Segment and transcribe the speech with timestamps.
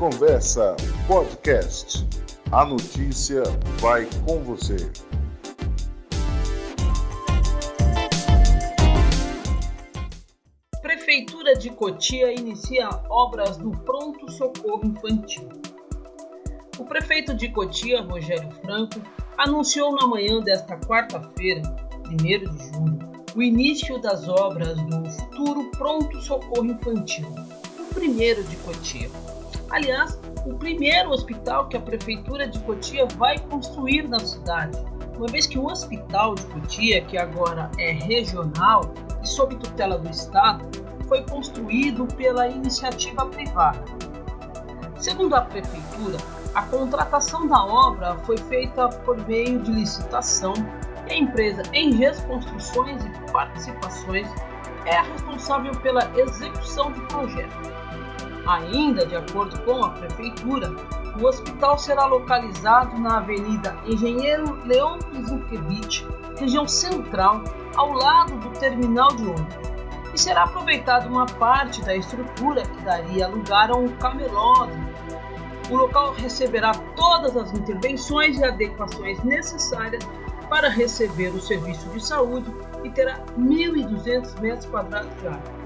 [0.00, 0.74] Conversa
[1.06, 2.08] Podcast.
[2.50, 3.42] A notícia
[3.80, 4.90] vai com você.
[10.80, 15.50] Prefeitura de Cotia inicia obras do Pronto Socorro Infantil.
[16.78, 19.02] O prefeito de Cotia, Rogério Franco,
[19.36, 21.60] anunciou na manhã desta quarta-feira,
[22.06, 22.98] 1 de junho,
[23.36, 27.28] o início das obras do futuro Pronto Socorro Infantil,
[27.78, 29.10] o primeiro de Cotia.
[29.70, 34.76] Aliás, o primeiro hospital que a Prefeitura de Cotia vai construir na cidade,
[35.16, 40.10] uma vez que o Hospital de Cotia, que agora é regional e sob tutela do
[40.10, 40.64] Estado,
[41.06, 43.84] foi construído pela iniciativa privada.
[44.98, 46.18] Segundo a Prefeitura,
[46.54, 50.54] a contratação da obra foi feita por meio de licitação
[51.06, 54.28] e a empresa Enges Construções e Participações
[54.84, 57.70] é a responsável pela execução do projeto.
[58.46, 60.74] Ainda de acordo com a Prefeitura,
[61.20, 66.06] o hospital será localizado na Avenida Engenheiro Leon Zukevich,
[66.38, 67.42] região central,
[67.76, 69.70] ao lado do terminal de ônibus.
[70.14, 74.88] E será aproveitada uma parte da estrutura que daria lugar a um camelódromo.
[75.70, 80.04] O local receberá todas as intervenções e adequações necessárias
[80.48, 85.60] para receber o serviço de saúde e terá 1.200 metros quadrados de área.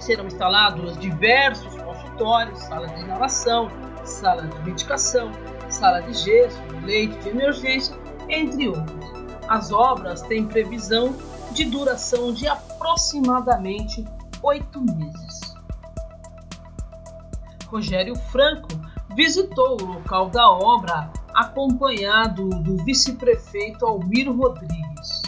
[0.00, 1.76] Serão instalados diversos
[2.20, 3.70] consultórios, sala de inalação,
[4.04, 5.32] sala de medicação,
[5.70, 7.96] sala de gesso, leite de emergência,
[8.28, 9.10] entre outros.
[9.48, 11.16] As obras têm previsão
[11.52, 14.04] de duração de aproximadamente
[14.42, 15.54] oito meses.
[17.66, 18.68] Rogério Franco
[19.16, 25.22] visitou o local da obra acompanhado do vice-prefeito Almiro Rodrigues.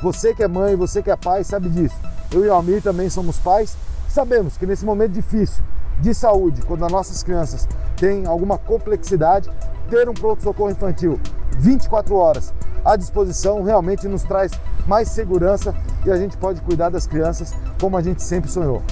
[0.00, 1.96] Você que é mãe, você que é pai, sabe disso.
[2.32, 3.76] Eu e o Almir também somos pais.
[4.10, 5.62] Sabemos que nesse momento difícil
[6.00, 9.48] de saúde, quando as nossas crianças têm alguma complexidade,
[9.88, 11.20] ter um pronto-socorro infantil
[11.56, 12.52] 24 horas
[12.84, 14.50] à disposição realmente nos traz
[14.84, 15.72] mais segurança
[16.04, 18.82] e a gente pode cuidar das crianças como a gente sempre sonhou.